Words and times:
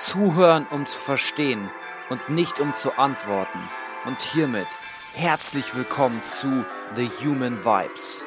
Zuhören, 0.00 0.66
um 0.70 0.86
zu 0.86 0.98
verstehen 0.98 1.70
und 2.08 2.30
nicht 2.30 2.58
um 2.58 2.72
zu 2.72 2.96
antworten. 2.96 3.58
Und 4.06 4.18
hiermit 4.22 4.66
herzlich 5.14 5.76
willkommen 5.76 6.22
zu 6.24 6.64
The 6.96 7.06
Human 7.22 7.62
Vibes. 7.62 8.24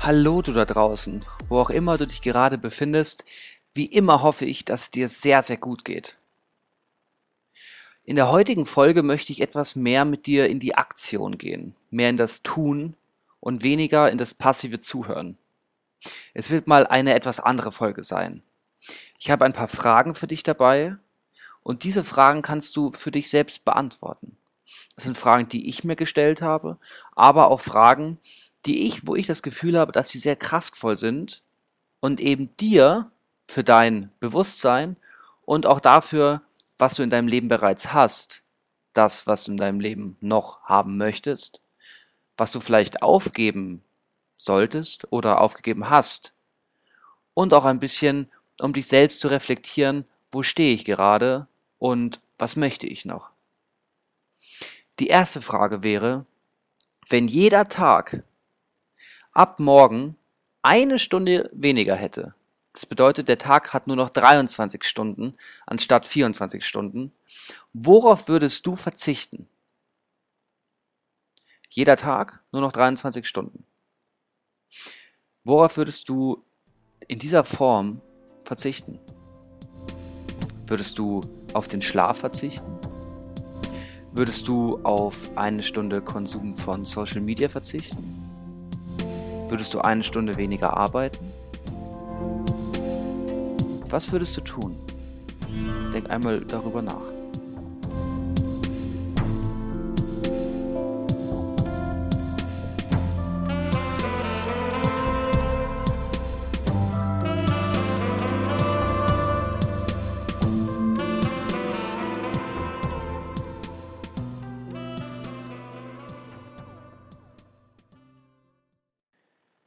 Hallo 0.00 0.40
du 0.40 0.52
da 0.52 0.64
draußen, 0.64 1.22
wo 1.50 1.60
auch 1.60 1.68
immer 1.68 1.98
du 1.98 2.06
dich 2.06 2.22
gerade 2.22 2.56
befindest. 2.56 3.26
Wie 3.74 3.84
immer 3.84 4.22
hoffe 4.22 4.46
ich, 4.46 4.64
dass 4.64 4.84
es 4.84 4.90
dir 4.90 5.10
sehr, 5.10 5.42
sehr 5.42 5.58
gut 5.58 5.84
geht. 5.84 6.16
In 8.08 8.14
der 8.14 8.30
heutigen 8.30 8.66
Folge 8.66 9.02
möchte 9.02 9.32
ich 9.32 9.40
etwas 9.40 9.74
mehr 9.74 10.04
mit 10.04 10.26
dir 10.26 10.46
in 10.48 10.60
die 10.60 10.76
Aktion 10.76 11.38
gehen, 11.38 11.74
mehr 11.90 12.08
in 12.08 12.16
das 12.16 12.44
Tun 12.44 12.94
und 13.40 13.64
weniger 13.64 14.08
in 14.12 14.16
das 14.16 14.32
passive 14.32 14.78
Zuhören. 14.78 15.36
Es 16.32 16.50
wird 16.50 16.68
mal 16.68 16.86
eine 16.86 17.14
etwas 17.14 17.40
andere 17.40 17.72
Folge 17.72 18.04
sein. 18.04 18.44
Ich 19.18 19.28
habe 19.28 19.44
ein 19.44 19.52
paar 19.52 19.66
Fragen 19.66 20.14
für 20.14 20.28
dich 20.28 20.44
dabei 20.44 20.96
und 21.64 21.82
diese 21.82 22.04
Fragen 22.04 22.42
kannst 22.42 22.76
du 22.76 22.92
für 22.92 23.10
dich 23.10 23.28
selbst 23.28 23.64
beantworten. 23.64 24.36
Das 24.94 25.02
sind 25.02 25.18
Fragen, 25.18 25.48
die 25.48 25.68
ich 25.68 25.82
mir 25.82 25.96
gestellt 25.96 26.42
habe, 26.42 26.78
aber 27.16 27.50
auch 27.50 27.60
Fragen, 27.60 28.20
die 28.66 28.86
ich, 28.86 29.08
wo 29.08 29.16
ich 29.16 29.26
das 29.26 29.42
Gefühl 29.42 29.76
habe, 29.76 29.90
dass 29.90 30.10
sie 30.10 30.20
sehr 30.20 30.36
kraftvoll 30.36 30.96
sind 30.96 31.42
und 31.98 32.20
eben 32.20 32.56
dir 32.58 33.10
für 33.48 33.64
dein 33.64 34.12
Bewusstsein 34.20 34.96
und 35.44 35.66
auch 35.66 35.80
dafür, 35.80 36.42
was 36.78 36.94
du 36.96 37.02
in 37.02 37.10
deinem 37.10 37.28
Leben 37.28 37.48
bereits 37.48 37.92
hast, 37.92 38.42
das, 38.92 39.26
was 39.26 39.44
du 39.44 39.52
in 39.52 39.56
deinem 39.56 39.80
Leben 39.80 40.16
noch 40.20 40.62
haben 40.62 40.96
möchtest, 40.96 41.60
was 42.36 42.52
du 42.52 42.60
vielleicht 42.60 43.02
aufgeben 43.02 43.82
solltest 44.34 45.10
oder 45.10 45.40
aufgegeben 45.40 45.90
hast. 45.90 46.34
Und 47.34 47.52
auch 47.54 47.64
ein 47.64 47.78
bisschen, 47.78 48.30
um 48.60 48.72
dich 48.72 48.86
selbst 48.86 49.20
zu 49.20 49.28
reflektieren, 49.28 50.06
wo 50.30 50.42
stehe 50.42 50.74
ich 50.74 50.84
gerade 50.84 51.46
und 51.78 52.20
was 52.38 52.56
möchte 52.56 52.86
ich 52.86 53.04
noch. 53.04 53.30
Die 54.98 55.08
erste 55.08 55.42
Frage 55.42 55.82
wäre, 55.82 56.24
wenn 57.08 57.28
jeder 57.28 57.64
Tag 57.64 58.24
ab 59.32 59.60
morgen 59.60 60.16
eine 60.62 60.98
Stunde 60.98 61.50
weniger 61.52 61.94
hätte, 61.94 62.34
das 62.76 62.84
bedeutet, 62.84 63.28
der 63.28 63.38
Tag 63.38 63.72
hat 63.72 63.86
nur 63.86 63.96
noch 63.96 64.10
23 64.10 64.84
Stunden 64.84 65.34
anstatt 65.64 66.04
24 66.04 66.62
Stunden. 66.62 67.10
Worauf 67.72 68.28
würdest 68.28 68.66
du 68.66 68.76
verzichten? 68.76 69.48
Jeder 71.70 71.96
Tag 71.96 72.44
nur 72.52 72.60
noch 72.60 72.72
23 72.72 73.26
Stunden. 73.26 73.64
Worauf 75.42 75.78
würdest 75.78 76.10
du 76.10 76.44
in 77.08 77.18
dieser 77.18 77.44
Form 77.44 78.02
verzichten? 78.44 79.00
Würdest 80.66 80.98
du 80.98 81.22
auf 81.54 81.68
den 81.68 81.80
Schlaf 81.80 82.18
verzichten? 82.18 82.78
Würdest 84.12 84.48
du 84.48 84.80
auf 84.82 85.34
eine 85.34 85.62
Stunde 85.62 86.02
Konsum 86.02 86.54
von 86.54 86.84
Social 86.84 87.22
Media 87.22 87.48
verzichten? 87.48 88.04
Würdest 89.48 89.72
du 89.72 89.80
eine 89.80 90.02
Stunde 90.02 90.36
weniger 90.36 90.76
arbeiten? 90.76 91.32
Was 93.96 94.12
würdest 94.12 94.36
du 94.36 94.42
tun? 94.42 94.76
Denk 95.94 96.10
einmal 96.10 96.40
darüber 96.42 96.82
nach. 96.82 97.00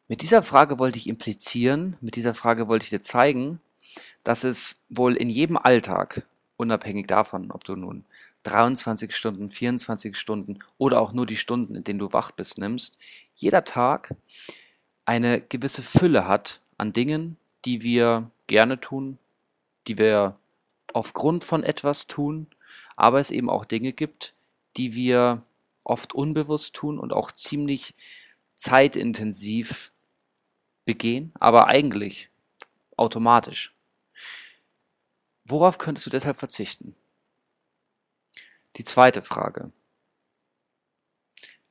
Mit 0.07 0.22
dieser 0.22 0.44
Frage 0.44 0.78
wollte 0.78 1.00
ich 1.00 1.09
implizieren, 1.09 1.97
mit 2.00 2.16
dieser 2.16 2.35
Frage 2.35 2.67
wollte 2.67 2.84
ich 2.84 2.91
dir 2.91 3.01
zeigen, 3.01 3.59
dass 4.24 4.44
es 4.44 4.84
wohl 4.90 5.16
in 5.16 5.30
jedem 5.30 5.57
Alltag, 5.57 6.25
unabhängig 6.57 7.07
davon, 7.07 7.52
ob 7.52 7.63
du 7.63 7.75
nun 7.75 8.06
23 8.44 9.16
Stunden, 9.16 9.50
24 9.50 10.16
Stunden 10.16 10.59
oder 10.78 11.02
auch 11.02 11.13
nur 11.13 11.25
die 11.25 11.35
Stunden, 11.35 11.75
in 11.75 11.84
denen 11.84 12.00
du 12.00 12.13
wach 12.13 12.31
bist, 12.31 12.58
nimmst, 12.58 12.97
jeder 13.35 13.63
Tag 13.63 14.16
eine 15.06 15.41
gewisse 15.41 15.81
Fülle 15.81 16.28
hat 16.28 16.62
an 16.78 16.94
Dingen, 16.94 17.38
die 17.66 17.81
wir 17.81 18.29
gerne 18.47 18.79
tun, 18.79 19.18
die 19.88 19.97
wir 19.97 20.38
aufgrund 20.94 21.44
von 21.44 21.63
etwas 21.63 22.08
tun, 22.08 22.47
aber 22.96 23.19
es 23.19 23.31
eben 23.31 23.50
auch 23.50 23.66
Dinge 23.66 23.94
gibt, 23.94 24.34
die 24.78 24.94
wir 24.94 25.44
oft 25.84 26.13
unbewusst 26.13 26.74
tun 26.75 27.00
und 27.00 27.13
auch 27.13 27.31
ziemlich 27.31 27.96
zeitintensiv 28.56 29.91
begehen, 30.85 31.31
aber 31.40 31.68
eigentlich 31.68 32.29
automatisch. 32.97 33.74
Worauf 35.49 35.79
könntest 35.79 36.05
du 36.05 36.11
deshalb 36.11 36.37
verzichten? 36.37 36.95
Die 38.75 38.83
zweite 38.83 39.23
Frage. 39.23 39.71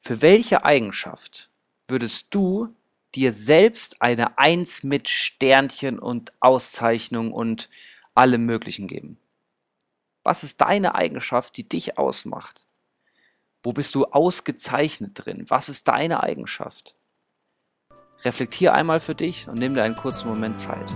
Für 0.01 0.21
welche 0.21 0.65
Eigenschaft 0.65 1.49
würdest 1.87 2.35
du 2.35 2.75
dir 3.15 3.33
selbst 3.33 4.03
eine 4.03 4.37
Eins 4.37 4.83
mit 4.83 5.09
Sternchen 5.09 6.01
und 6.01 6.33
Auszeichnung 6.41 7.33
und 7.33 7.71
allem 8.15 8.45
Möglichen 8.45 8.89
geben? 8.89 9.17
Was 10.25 10.43
ist 10.43 10.61
deine 10.61 10.97
Eigenschaft, 10.97 11.57
die 11.57 11.69
dich 11.69 11.99
ausmacht? 11.99 12.67
Wo 13.63 13.73
bist 13.73 13.95
du 13.95 14.07
ausgezeichnet 14.07 15.13
drin? 15.15 15.45
Was 15.49 15.69
ist 15.69 15.87
deine 15.87 16.23
Eigenschaft? 16.23 16.97
Reflektier 18.25 18.75
einmal 18.75 18.99
für 18.99 19.15
dich 19.15 19.49
und 19.49 19.59
nimm 19.59 19.75
dir 19.75 19.85
einen 19.85 19.97
kurzen 19.97 20.29
Moment 20.29 20.59
Zeit. 20.59 20.91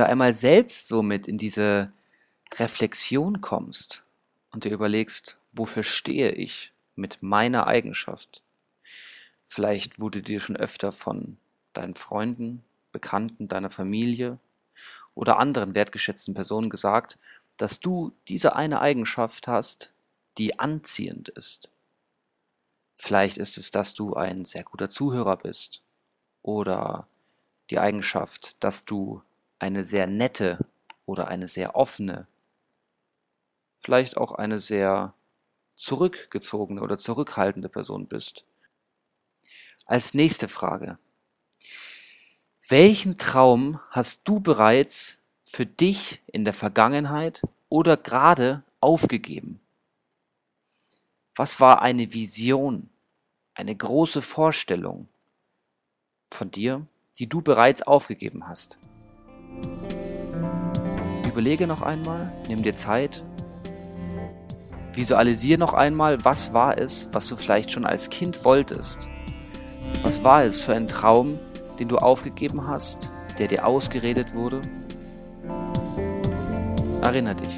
Du 0.00 0.06
einmal 0.06 0.34
selbst 0.34 0.88
so 0.88 1.02
mit 1.02 1.28
in 1.28 1.38
diese 1.38 1.92
Reflexion 2.54 3.40
kommst 3.40 4.02
und 4.50 4.64
dir 4.64 4.72
überlegst, 4.72 5.36
wofür 5.52 5.82
stehe 5.82 6.32
ich 6.32 6.72
mit 6.96 7.18
meiner 7.22 7.66
Eigenschaft? 7.66 8.42
Vielleicht 9.46 10.00
wurde 10.00 10.22
dir 10.22 10.40
schon 10.40 10.56
öfter 10.56 10.92
von 10.92 11.36
deinen 11.72 11.94
Freunden, 11.94 12.64
Bekannten, 12.92 13.46
deiner 13.46 13.70
Familie 13.70 14.38
oder 15.14 15.38
anderen 15.38 15.74
wertgeschätzten 15.74 16.34
Personen 16.34 16.70
gesagt, 16.70 17.18
dass 17.56 17.78
du 17.78 18.12
diese 18.28 18.56
eine 18.56 18.80
Eigenschaft 18.80 19.48
hast, 19.48 19.92
die 20.38 20.58
anziehend 20.58 21.28
ist. 21.28 21.68
Vielleicht 22.96 23.36
ist 23.38 23.58
es, 23.58 23.70
dass 23.70 23.94
du 23.94 24.14
ein 24.14 24.44
sehr 24.44 24.64
guter 24.64 24.88
Zuhörer 24.88 25.36
bist 25.36 25.82
oder 26.42 27.06
die 27.70 27.78
Eigenschaft, 27.78 28.56
dass 28.60 28.84
du 28.84 29.22
eine 29.60 29.84
sehr 29.84 30.06
nette 30.06 30.58
oder 31.06 31.28
eine 31.28 31.46
sehr 31.46 31.76
offene, 31.76 32.26
vielleicht 33.78 34.16
auch 34.16 34.32
eine 34.32 34.58
sehr 34.58 35.14
zurückgezogene 35.76 36.82
oder 36.82 36.96
zurückhaltende 36.96 37.68
Person 37.68 38.06
bist. 38.06 38.44
Als 39.86 40.14
nächste 40.14 40.48
Frage. 40.48 40.98
Welchen 42.68 43.18
Traum 43.18 43.80
hast 43.90 44.22
du 44.24 44.40
bereits 44.40 45.18
für 45.42 45.66
dich 45.66 46.20
in 46.26 46.44
der 46.44 46.54
Vergangenheit 46.54 47.42
oder 47.68 47.96
gerade 47.96 48.62
aufgegeben? 48.80 49.60
Was 51.34 51.58
war 51.58 51.82
eine 51.82 52.12
Vision, 52.12 52.90
eine 53.54 53.74
große 53.74 54.22
Vorstellung 54.22 55.08
von 56.30 56.50
dir, 56.50 56.86
die 57.18 57.26
du 57.26 57.40
bereits 57.40 57.82
aufgegeben 57.82 58.46
hast? 58.46 58.78
Überlege 61.30 61.68
noch 61.68 61.82
einmal, 61.82 62.32
nimm 62.48 62.60
dir 62.64 62.74
Zeit. 62.74 63.22
Visualisiere 64.94 65.60
noch 65.60 65.74
einmal, 65.74 66.24
was 66.24 66.52
war 66.52 66.76
es, 66.76 67.08
was 67.12 67.28
du 67.28 67.36
vielleicht 67.36 67.70
schon 67.70 67.86
als 67.86 68.10
Kind 68.10 68.44
wolltest. 68.44 69.08
Was 70.02 70.24
war 70.24 70.42
es 70.42 70.60
für 70.60 70.74
ein 70.74 70.88
Traum, 70.88 71.38
den 71.78 71.86
du 71.86 71.98
aufgegeben 71.98 72.66
hast, 72.66 73.10
der 73.38 73.46
dir 73.46 73.64
ausgeredet 73.64 74.34
wurde? 74.34 74.60
Erinner 77.00 77.36
dich. 77.36 77.56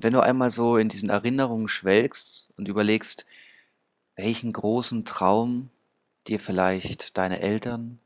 Und 0.00 0.04
wenn 0.04 0.14
du 0.14 0.20
einmal 0.20 0.50
so 0.50 0.78
in 0.78 0.88
diesen 0.88 1.10
Erinnerungen 1.10 1.68
schwelgst 1.68 2.48
und 2.56 2.68
überlegst, 2.68 3.26
welchen 4.16 4.50
großen 4.50 5.04
Traum 5.04 5.68
dir 6.26 6.40
vielleicht 6.40 7.18
deine 7.18 7.40
Eltern 7.40 7.98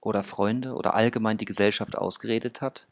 oder 0.00 0.22
Freunde 0.22 0.74
oder 0.76 0.94
allgemein 0.94 1.36
die 1.36 1.44
Gesellschaft 1.44 1.98
ausgeredet 1.98 2.60
hat 2.60 2.86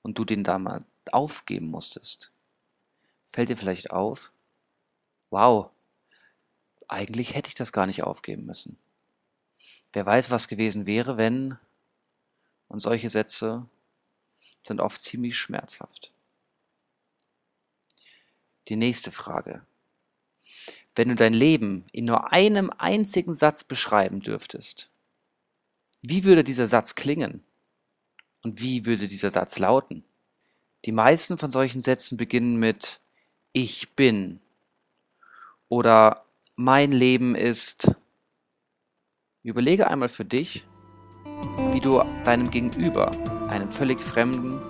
und 0.00 0.16
du 0.16 0.24
den 0.24 0.42
da 0.42 0.58
mal 0.58 0.86
aufgeben 1.12 1.66
musstest, 1.66 2.32
fällt 3.26 3.50
dir 3.50 3.58
vielleicht 3.58 3.90
auf, 3.90 4.32
wow, 5.28 5.68
eigentlich 6.88 7.34
hätte 7.34 7.48
ich 7.48 7.54
das 7.54 7.72
gar 7.74 7.84
nicht 7.84 8.04
aufgeben 8.04 8.46
müssen. 8.46 8.78
Wer 9.92 10.06
weiß, 10.06 10.30
was 10.30 10.48
gewesen 10.48 10.86
wäre, 10.86 11.18
wenn, 11.18 11.58
und 12.68 12.78
solche 12.78 13.10
Sätze 13.10 13.66
sind 14.66 14.80
oft 14.80 15.04
ziemlich 15.04 15.36
schmerzhaft. 15.36 16.10
Die 18.68 18.76
nächste 18.76 19.10
Frage. 19.10 19.62
Wenn 20.94 21.08
du 21.08 21.14
dein 21.14 21.32
Leben 21.32 21.84
in 21.92 22.04
nur 22.04 22.32
einem 22.32 22.70
einzigen 22.76 23.32
Satz 23.32 23.64
beschreiben 23.64 24.20
dürftest, 24.20 24.90
wie 26.02 26.24
würde 26.24 26.44
dieser 26.44 26.66
Satz 26.66 26.94
klingen? 26.94 27.42
Und 28.42 28.60
wie 28.60 28.84
würde 28.84 29.08
dieser 29.08 29.30
Satz 29.30 29.58
lauten? 29.58 30.04
Die 30.84 30.92
meisten 30.92 31.38
von 31.38 31.50
solchen 31.50 31.80
Sätzen 31.80 32.16
beginnen 32.16 32.56
mit 32.56 33.00
Ich 33.52 33.90
bin 33.96 34.40
oder 35.68 36.24
Mein 36.56 36.90
Leben 36.90 37.34
ist. 37.34 37.90
Überlege 39.42 39.88
einmal 39.88 40.08
für 40.08 40.24
dich, 40.24 40.64
wie 41.72 41.80
du 41.80 42.02
deinem 42.24 42.50
Gegenüber, 42.50 43.12
einem 43.48 43.70
völlig 43.70 44.00
Fremden, 44.02 44.60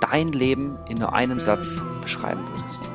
dein 0.00 0.32
Leben 0.32 0.78
in 0.86 0.98
nur 0.98 1.12
einem 1.12 1.40
Satz 1.40 1.80
beschreiben 2.00 2.46
würdest. 2.46 2.93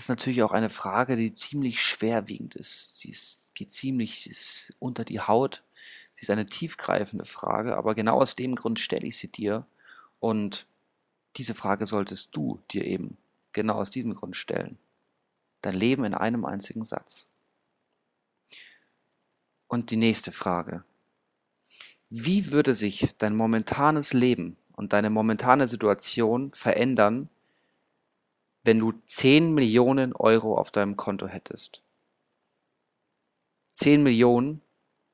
Das 0.00 0.06
ist 0.06 0.08
natürlich 0.08 0.42
auch 0.42 0.52
eine 0.52 0.70
Frage, 0.70 1.14
die 1.14 1.34
ziemlich 1.34 1.82
schwerwiegend 1.82 2.54
ist. 2.54 3.00
Sie 3.00 3.10
ist, 3.10 3.54
geht 3.54 3.70
ziemlich 3.70 4.30
ist 4.30 4.72
unter 4.78 5.04
die 5.04 5.20
Haut. 5.20 5.62
Sie 6.12 6.22
ist 6.22 6.30
eine 6.30 6.46
tiefgreifende 6.46 7.24
Frage, 7.24 7.76
aber 7.76 7.94
genau 7.94 8.20
aus 8.20 8.36
dem 8.36 8.54
Grund 8.54 8.78
stelle 8.78 9.06
ich 9.06 9.16
sie 9.16 9.28
dir. 9.28 9.66
Und 10.18 10.66
diese 11.36 11.54
Frage 11.54 11.86
solltest 11.86 12.34
du 12.36 12.60
dir 12.70 12.84
eben 12.84 13.16
genau 13.52 13.74
aus 13.74 13.90
diesem 13.90 14.14
Grund 14.14 14.36
stellen. 14.36 14.78
Dein 15.62 15.74
Leben 15.74 16.04
in 16.04 16.14
einem 16.14 16.44
einzigen 16.44 16.84
Satz. 16.84 17.26
Und 19.68 19.90
die 19.90 19.96
nächste 19.96 20.32
Frage. 20.32 20.84
Wie 22.08 22.50
würde 22.50 22.74
sich 22.74 23.06
dein 23.18 23.36
momentanes 23.36 24.12
Leben 24.12 24.56
und 24.74 24.92
deine 24.92 25.10
momentane 25.10 25.68
Situation 25.68 26.52
verändern, 26.52 27.28
wenn 28.64 28.80
du 28.80 28.92
10 29.06 29.54
Millionen 29.54 30.12
Euro 30.14 30.58
auf 30.58 30.72
deinem 30.72 30.96
Konto 30.96 31.28
hättest? 31.28 31.82
10 33.74 34.02
Millionen, 34.02 34.60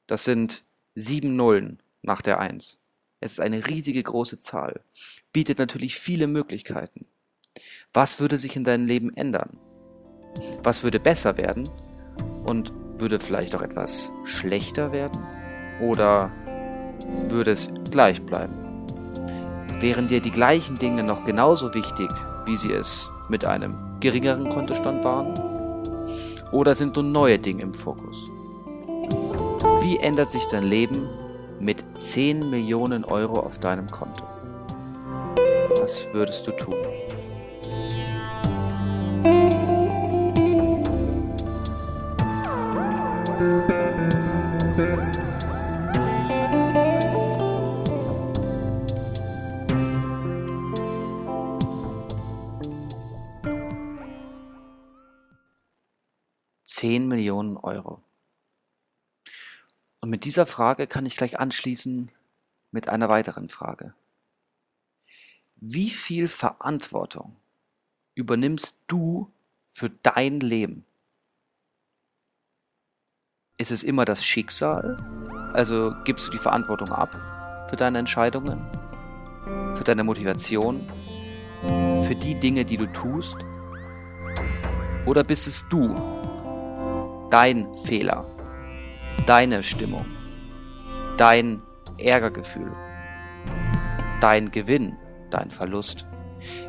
das 0.06 0.25
sind 0.25 0.64
sieben 0.96 1.37
Nullen 1.37 1.78
nach 2.02 2.22
der 2.22 2.40
Eins. 2.40 2.78
Es 3.20 3.32
ist 3.32 3.40
eine 3.40 3.66
riesige 3.69 4.02
große 4.02 4.38
Zahl, 4.38 4.81
bietet 5.32 5.58
natürlich 5.58 5.98
viele 5.98 6.26
Möglichkeiten. 6.26 7.06
Was 7.93 8.19
würde 8.19 8.38
sich 8.38 8.56
in 8.56 8.64
deinem 8.64 8.87
Leben 8.87 9.14
ändern? 9.14 9.58
Was 10.62 10.82
würde 10.82 10.98
besser 10.98 11.38
werden? 11.38 11.69
Und 12.44 12.72
würde 12.98 13.20
vielleicht 13.20 13.54
auch 13.54 13.62
etwas 13.62 14.10
schlechter 14.25 14.93
werden? 14.93 15.22
Oder 15.81 16.32
würde 17.28 17.50
es 17.50 17.70
gleich 17.90 18.22
bleiben. 18.22 18.54
Wären 19.81 20.08
dir 20.08 20.20
die 20.20 20.31
gleichen 20.31 20.76
Dinge 20.76 21.02
noch 21.02 21.25
genauso 21.25 21.75
wichtig, 21.75 22.10
wie 22.46 22.56
sie 22.56 22.72
es 22.72 23.08
mit 23.28 23.44
einem 23.44 23.75
geringeren 24.00 24.49
Kontostand 24.49 25.04
waren? 25.04 25.34
Oder 26.52 26.75
sind 26.75 26.96
nun 26.96 27.12
neue 27.12 27.38
Dinge 27.38 27.62
im 27.62 27.75
Fokus? 27.75 28.31
Wie 29.87 29.99
ändert 29.99 30.33
sich 30.33 30.49
dein 30.49 30.65
Leben 30.65 31.09
mit 31.61 31.85
10 32.03 32.50
Millionen 32.50 33.05
Euro 33.05 33.38
auf 33.38 33.59
deinem 33.59 33.87
Konto? 33.87 34.25
Was 35.81 36.09
würdest 36.12 36.44
du 36.49 36.50
tun? 36.50 36.75
Zehn 56.65 57.06
Millionen 57.06 57.56
Euro. 57.59 58.06
Und 60.06 60.11
mit 60.11 60.25
dieser 60.25 60.47
Frage 60.47 60.87
kann 60.87 61.05
ich 61.05 61.17
gleich 61.17 61.41
anschließen 61.41 62.12
mit 62.70 62.88
einer 62.88 63.08
weiteren 63.08 63.49
Frage. 63.49 63.93
Wie 65.56 65.91
viel 65.91 66.29
Verantwortung 66.29 67.35
übernimmst 68.14 68.76
du 68.87 69.32
für 69.69 69.91
dein 69.91 70.38
Leben? 70.38 70.85
Ist 73.59 73.73
es 73.73 73.83
immer 73.83 74.04
das 74.04 74.25
Schicksal? 74.25 75.50
Also 75.54 75.92
gibst 76.04 76.28
du 76.28 76.30
die 76.30 76.38
Verantwortung 76.38 76.90
ab 76.92 77.66
für 77.69 77.75
deine 77.75 77.99
Entscheidungen, 77.99 78.64
für 79.75 79.83
deine 79.83 80.04
Motivation, 80.04 80.88
für 82.04 82.14
die 82.14 82.38
Dinge, 82.38 82.64
die 82.64 82.76
du 82.76 82.87
tust? 82.92 83.38
Oder 85.04 85.25
bist 85.25 85.49
es 85.49 85.69
du, 85.69 85.97
dein 87.33 87.75
Fehler, 87.75 88.36
deine 89.25 89.62
Stimmung, 89.62 90.06
dein 91.16 91.62
Ärgergefühl, 91.99 92.73
dein 94.20 94.50
Gewinn, 94.50 94.96
dein 95.30 95.50
Verlust? 95.50 96.06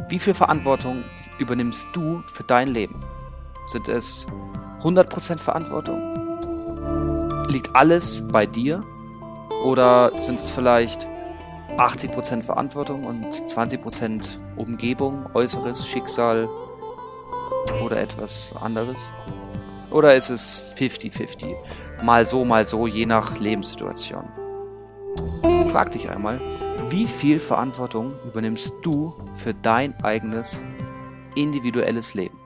Wie 0.08 0.20
viel 0.20 0.34
Verantwortung 0.34 1.04
übernimmst 1.40 1.88
du 1.94 2.24
für 2.28 2.44
dein 2.44 2.70
Leben? 2.70 3.00
Sind 3.68 3.90
es 3.90 4.26
100% 4.82 5.38
Verantwortung? 5.40 6.18
liegt 7.48 7.76
alles 7.76 8.24
bei 8.28 8.46
dir? 8.46 8.84
Oder 9.64 10.12
sind 10.22 10.40
es 10.40 10.50
vielleicht 10.50 11.08
80% 11.78 12.44
Verantwortung 12.44 13.06
und 13.06 13.34
20% 13.34 14.40
Umgebung, 14.56 15.26
Äußeres, 15.34 15.88
Schicksal 15.88 16.48
oder 17.84 18.00
etwas 18.00 18.54
anderes? 18.62 19.00
Oder 19.92 20.16
ist 20.16 20.30
es 20.30 20.76
50-50? 20.78 21.56
Mal 22.04 22.26
so, 22.26 22.46
mal 22.46 22.66
so, 22.66 22.88
je 22.88 23.06
nach 23.06 23.40
Lebenssituation. 23.40 24.26
Frag 25.68 25.92
dich 25.92 26.10
einmal, 26.10 26.40
wie 26.90 27.08
viel 27.08 27.40
Verantwortung 27.40 28.16
übernimmst 28.26 28.74
du 28.82 29.14
für 29.34 29.54
dein 29.54 29.94
eigenes 30.04 30.64
individuelles 31.36 32.14
Leben? 32.14 32.37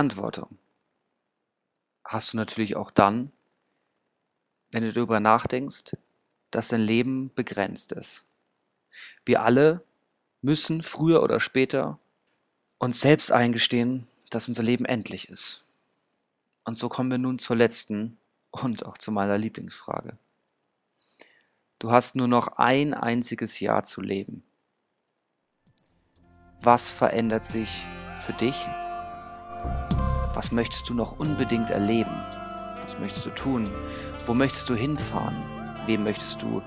Verantwortung 0.00 0.56
hast 2.04 2.32
du 2.32 2.38
natürlich 2.38 2.74
auch 2.74 2.90
dann, 2.90 3.32
wenn 4.70 4.82
du 4.82 4.94
darüber 4.94 5.20
nachdenkst, 5.20 5.94
dass 6.50 6.68
dein 6.68 6.80
Leben 6.80 7.30
begrenzt 7.34 7.92
ist. 7.92 8.24
Wir 9.26 9.42
alle 9.42 9.84
müssen 10.40 10.82
früher 10.82 11.22
oder 11.22 11.38
später 11.38 11.98
uns 12.78 13.02
selbst 13.02 13.30
eingestehen, 13.30 14.06
dass 14.30 14.48
unser 14.48 14.62
Leben 14.62 14.86
endlich 14.86 15.28
ist. 15.28 15.66
Und 16.64 16.78
so 16.78 16.88
kommen 16.88 17.10
wir 17.10 17.18
nun 17.18 17.38
zur 17.38 17.56
letzten 17.56 18.16
und 18.52 18.86
auch 18.86 18.96
zu 18.96 19.12
meiner 19.12 19.36
Lieblingsfrage. 19.36 20.16
Du 21.78 21.92
hast 21.92 22.16
nur 22.16 22.26
noch 22.26 22.56
ein 22.56 22.94
einziges 22.94 23.60
Jahr 23.60 23.84
zu 23.84 24.00
leben. 24.00 24.44
Was 26.58 26.88
verändert 26.88 27.44
sich 27.44 27.86
für 28.14 28.32
dich? 28.32 28.56
Was 30.34 30.52
möchtest 30.52 30.88
du 30.88 30.94
noch 30.94 31.18
unbedingt 31.18 31.70
erleben? 31.70 32.14
Was 32.82 32.98
möchtest 32.98 33.26
du 33.26 33.30
tun? 33.30 33.64
Wo 34.26 34.34
möchtest 34.34 34.68
du 34.68 34.74
hinfahren? 34.74 35.36
Wem 35.86 36.04
möchtest 36.04 36.42
du 36.42 36.62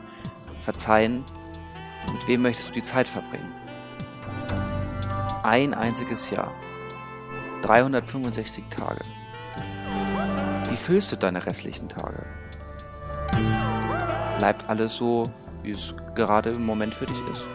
verzeihen? 0.59 1.23
Mit 2.11 2.27
wem 2.27 2.41
möchtest 2.41 2.69
du 2.69 2.73
die 2.73 2.83
Zeit 2.83 3.07
verbringen? 3.07 3.51
Ein 5.43 5.73
einziges 5.73 6.29
Jahr. 6.29 6.51
365 7.63 8.63
Tage. 8.69 9.01
Wie 10.69 10.75
füllst 10.75 11.11
du 11.11 11.17
deine 11.17 11.45
restlichen 11.45 11.89
Tage? 11.89 12.25
Bleibt 14.37 14.69
alles 14.69 14.95
so, 14.95 15.23
wie 15.61 15.71
es 15.71 15.95
gerade 16.15 16.51
im 16.51 16.65
Moment 16.65 16.93
für 16.93 17.05
dich 17.05 17.21
ist? 17.31 17.47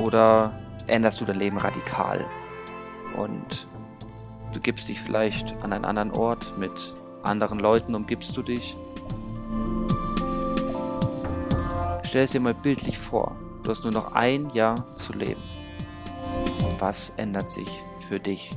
Oder 0.00 0.52
änderst 0.86 1.20
du 1.20 1.24
dein 1.24 1.38
Leben 1.38 1.58
radikal 1.58 2.24
und 3.16 3.66
du 4.52 4.60
gibst 4.60 4.88
dich 4.88 5.00
vielleicht 5.00 5.54
an 5.62 5.72
einen 5.72 5.84
anderen 5.84 6.12
Ort 6.12 6.58
mit 6.58 6.72
anderen 7.22 7.58
Leuten, 7.58 7.94
umgibst 7.94 8.36
du 8.36 8.42
dich? 8.42 8.76
Stell 12.04 12.24
es 12.24 12.32
dir 12.32 12.40
mal 12.40 12.54
bildlich 12.54 12.98
vor, 12.98 13.36
du 13.62 13.70
hast 13.70 13.84
nur 13.84 13.92
noch 13.92 14.12
ein 14.14 14.50
Jahr 14.50 14.94
zu 14.96 15.12
leben. 15.12 15.42
Was 16.78 17.10
ändert 17.16 17.48
sich 17.48 17.68
für 18.08 18.18
dich? 18.18 18.50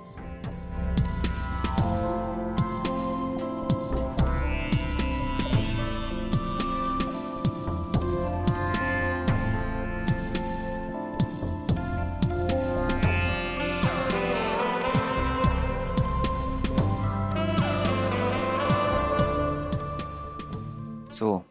So, 21.13 21.46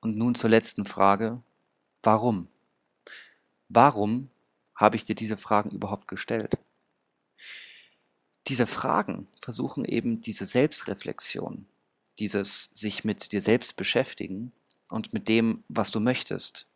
und 0.00 0.16
nun 0.16 0.34
zur 0.34 0.48
letzten 0.48 0.86
Frage. 0.86 1.42
Warum? 2.02 2.48
Warum 3.68 4.30
habe 4.74 4.96
ich 4.96 5.04
dir 5.04 5.14
diese 5.14 5.36
Fragen 5.36 5.68
überhaupt 5.72 6.08
gestellt? 6.08 6.54
Diese 8.46 8.66
Fragen 8.66 9.28
versuchen 9.42 9.84
eben 9.84 10.22
diese 10.22 10.46
Selbstreflexion, 10.46 11.66
dieses 12.18 12.70
sich 12.72 13.04
mit 13.04 13.32
dir 13.32 13.42
selbst 13.42 13.76
beschäftigen 13.76 14.52
und 14.88 15.12
mit 15.12 15.28
dem, 15.28 15.64
was 15.68 15.90
du 15.90 16.00
möchtest, 16.00 16.66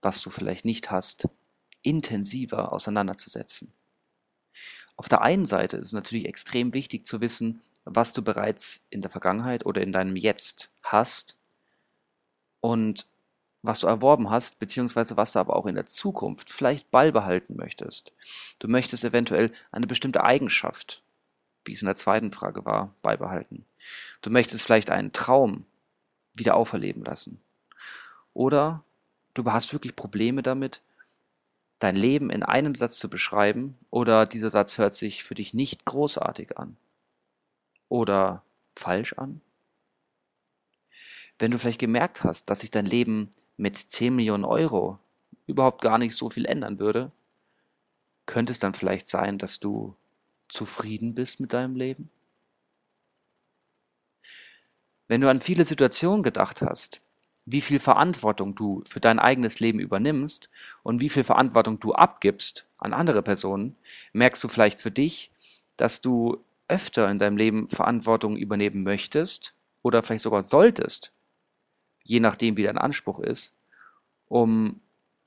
was 0.00 0.22
du 0.22 0.30
vielleicht 0.30 0.64
nicht 0.64 0.90
hast, 0.90 1.28
intensiver 1.82 2.72
auseinanderzusetzen. 2.72 3.74
Auf 4.96 5.10
der 5.10 5.20
einen 5.20 5.44
Seite 5.44 5.76
ist 5.76 5.88
es 5.88 5.92
natürlich 5.92 6.24
extrem 6.24 6.72
wichtig 6.72 7.04
zu 7.04 7.20
wissen, 7.20 7.60
was 7.84 8.12
du 8.12 8.22
bereits 8.22 8.86
in 8.90 9.00
der 9.00 9.10
Vergangenheit 9.10 9.66
oder 9.66 9.82
in 9.82 9.92
deinem 9.92 10.16
Jetzt 10.16 10.70
hast 10.82 11.36
und 12.60 13.06
was 13.62 13.80
du 13.80 13.86
erworben 13.86 14.30
hast, 14.30 14.58
beziehungsweise 14.58 15.16
was 15.16 15.32
du 15.32 15.38
aber 15.38 15.56
auch 15.56 15.66
in 15.66 15.74
der 15.74 15.86
Zukunft 15.86 16.50
vielleicht 16.50 16.90
beibehalten 16.90 17.56
möchtest. 17.56 18.12
Du 18.58 18.68
möchtest 18.68 19.04
eventuell 19.04 19.52
eine 19.70 19.86
bestimmte 19.86 20.24
Eigenschaft, 20.24 21.02
wie 21.64 21.72
es 21.72 21.82
in 21.82 21.86
der 21.86 21.94
zweiten 21.94 22.32
Frage 22.32 22.64
war, 22.64 22.94
beibehalten. 23.02 23.66
Du 24.22 24.30
möchtest 24.30 24.62
vielleicht 24.62 24.90
einen 24.90 25.12
Traum 25.12 25.66
wieder 26.34 26.56
auferleben 26.56 27.04
lassen. 27.04 27.40
Oder 28.32 28.82
du 29.34 29.44
hast 29.44 29.72
wirklich 29.72 29.94
Probleme 29.94 30.42
damit, 30.42 30.80
dein 31.80 31.96
Leben 31.96 32.30
in 32.30 32.42
einem 32.42 32.74
Satz 32.74 32.98
zu 32.98 33.10
beschreiben, 33.10 33.78
oder 33.90 34.24
dieser 34.26 34.50
Satz 34.50 34.78
hört 34.78 34.94
sich 34.94 35.24
für 35.24 35.34
dich 35.34 35.52
nicht 35.52 35.84
großartig 35.84 36.58
an 36.58 36.76
oder 37.90 38.42
falsch 38.74 39.12
an? 39.12 39.42
Wenn 41.38 41.50
du 41.50 41.58
vielleicht 41.58 41.80
gemerkt 41.80 42.24
hast, 42.24 42.48
dass 42.48 42.60
sich 42.60 42.70
dein 42.70 42.86
Leben 42.86 43.30
mit 43.58 43.76
10 43.76 44.16
Millionen 44.16 44.44
Euro 44.44 44.98
überhaupt 45.46 45.82
gar 45.82 45.98
nicht 45.98 46.14
so 46.14 46.30
viel 46.30 46.46
ändern 46.46 46.78
würde, 46.78 47.12
könnte 48.24 48.52
es 48.52 48.58
dann 48.58 48.72
vielleicht 48.72 49.08
sein, 49.08 49.36
dass 49.36 49.60
du 49.60 49.96
zufrieden 50.48 51.14
bist 51.14 51.40
mit 51.40 51.52
deinem 51.52 51.76
Leben? 51.76 52.10
Wenn 55.08 55.20
du 55.20 55.28
an 55.28 55.40
viele 55.40 55.64
Situationen 55.64 56.22
gedacht 56.22 56.62
hast, 56.62 57.00
wie 57.44 57.60
viel 57.60 57.80
Verantwortung 57.80 58.54
du 58.54 58.84
für 58.86 59.00
dein 59.00 59.18
eigenes 59.18 59.58
Leben 59.58 59.80
übernimmst 59.80 60.50
und 60.84 61.00
wie 61.00 61.08
viel 61.08 61.24
Verantwortung 61.24 61.80
du 61.80 61.92
abgibst 61.92 62.66
an 62.78 62.92
andere 62.92 63.22
Personen, 63.22 63.76
merkst 64.12 64.44
du 64.44 64.48
vielleicht 64.48 64.80
für 64.80 64.92
dich, 64.92 65.32
dass 65.76 66.00
du 66.00 66.44
öfter 66.70 67.10
in 67.10 67.18
deinem 67.18 67.36
Leben 67.36 67.68
Verantwortung 67.68 68.36
übernehmen 68.36 68.82
möchtest 68.82 69.54
oder 69.82 70.02
vielleicht 70.02 70.22
sogar 70.22 70.42
solltest, 70.42 71.12
je 72.04 72.20
nachdem, 72.20 72.56
wie 72.56 72.62
dein 72.62 72.78
Anspruch 72.78 73.18
ist, 73.18 73.54
um 74.28 74.80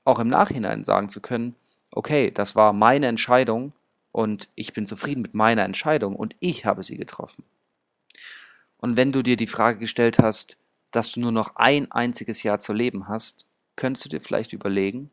auch 0.04 0.18
im 0.18 0.28
Nachhinein 0.28 0.84
sagen 0.84 1.08
zu 1.08 1.20
können, 1.20 1.54
okay, 1.92 2.30
das 2.30 2.56
war 2.56 2.72
meine 2.72 3.06
Entscheidung 3.06 3.72
und 4.12 4.48
ich 4.54 4.72
bin 4.72 4.86
zufrieden 4.86 5.22
mit 5.22 5.34
meiner 5.34 5.64
Entscheidung 5.64 6.16
und 6.16 6.36
ich 6.40 6.64
habe 6.66 6.82
sie 6.82 6.96
getroffen. 6.96 7.44
Und 8.78 8.96
wenn 8.96 9.12
du 9.12 9.22
dir 9.22 9.36
die 9.36 9.46
Frage 9.46 9.78
gestellt 9.78 10.18
hast, 10.18 10.56
dass 10.90 11.10
du 11.10 11.20
nur 11.20 11.32
noch 11.32 11.56
ein 11.56 11.90
einziges 11.90 12.42
Jahr 12.42 12.60
zu 12.60 12.72
leben 12.72 13.08
hast, 13.08 13.46
könntest 13.76 14.04
du 14.04 14.08
dir 14.10 14.20
vielleicht 14.20 14.52
überlegen, 14.52 15.10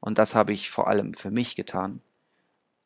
und 0.00 0.16
das 0.16 0.34
habe 0.34 0.52
ich 0.52 0.70
vor 0.70 0.88
allem 0.88 1.12
für 1.12 1.30
mich 1.30 1.56
getan, 1.56 2.00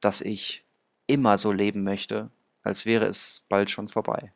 dass 0.01 0.21
ich 0.21 0.65
immer 1.07 1.39
so 1.39 1.53
leben 1.53 1.85
möchte, 1.85 2.31
als 2.65 2.85
wäre 2.85 3.07
es 3.07 3.45
bald 3.49 3.71
schon 3.71 3.89
vorbei. 3.89 4.33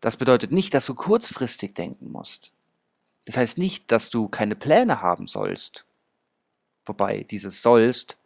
Das 0.00 0.16
bedeutet 0.16 0.52
nicht, 0.52 0.74
dass 0.74 0.86
du 0.86 0.94
kurzfristig 0.94 1.74
denken 1.74 2.10
musst. 2.10 2.52
Das 3.26 3.36
heißt 3.36 3.58
nicht, 3.58 3.92
dass 3.92 4.10
du 4.10 4.28
keine 4.28 4.56
Pläne 4.56 5.02
haben 5.02 5.26
sollst. 5.26 5.84
Wobei 6.86 7.24
dieses 7.24 7.62
sollst 7.62 8.16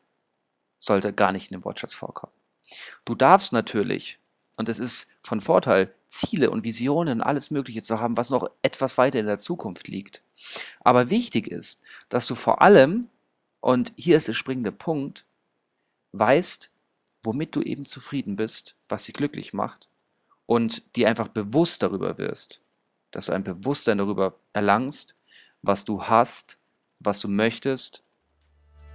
sollte 0.78 1.12
gar 1.12 1.33
nicht 1.33 1.50
in 1.50 1.59
dem 1.59 1.64
Wortschatz 1.64 1.95
vorkommen. 1.95 2.33
Du 3.04 3.14
darfst 3.14 3.52
natürlich, 3.52 4.19
und 4.57 4.69
es 4.69 4.78
ist 4.78 5.09
von 5.23 5.40
Vorteil, 5.40 5.95
Ziele 6.07 6.50
und 6.50 6.64
Visionen 6.64 7.21
und 7.21 7.26
alles 7.26 7.50
Mögliche 7.50 7.83
zu 7.83 8.00
haben, 8.00 8.16
was 8.16 8.31
noch 8.31 8.49
etwas 8.62 8.99
weiter 8.99 9.19
in 9.19 9.26
der 9.26 9.38
Zukunft 9.38 9.88
liegt. 9.88 10.23
Aber 10.81 11.11
wichtig 11.11 11.49
ist, 11.49 11.83
dass 12.09 12.26
du 12.26 12.35
vor 12.35 12.61
allem, 12.62 13.09
und 13.61 13.92
hier 13.97 14.16
ist 14.16 14.28
der 14.28 14.35
springende 14.35 14.73
Punkt, 14.73 15.25
weißt, 16.12 16.71
womit 17.23 17.55
du 17.55 17.62
eben 17.62 17.87
zufrieden 17.87 18.37
bist, 18.37 18.76
was 18.88 19.05
dich 19.05 19.14
glücklich 19.14 19.52
macht 19.52 19.88
und 20.47 20.97
dir 20.97 21.09
einfach 21.09 21.29
bewusst 21.29 21.83
darüber 21.83 22.19
wirst, 22.19 22.61
dass 23.11 23.26
du 23.26 23.33
ein 23.33 23.45
Bewusstsein 23.45 23.99
darüber 23.99 24.38
erlangst, 24.52 25.14
was 25.62 25.85
du 25.85 26.02
hast, 26.02 26.59
was 27.00 27.21
du 27.21 27.29
möchtest 27.29 28.02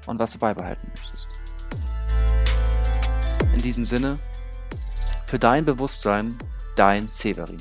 und 0.06 0.20
was 0.20 0.34
du 0.34 0.40
beibehalten 0.40 0.90
möchtest. 0.90 1.30
In 3.54 3.62
diesem 3.62 3.86
Sinne, 3.86 4.20
für 5.26 5.40
dein 5.40 5.66
Bewusstsein, 5.66 6.38
dein 6.76 7.08
Severin. 7.08 7.58